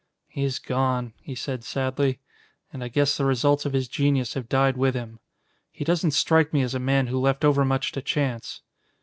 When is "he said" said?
1.21-1.63